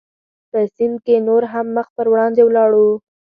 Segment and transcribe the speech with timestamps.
[0.49, 2.89] په سیند کې نور هم مخ پر وړاندې ولاړو.